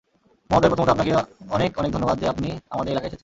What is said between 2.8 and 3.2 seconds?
এলাকায় এসেছেন।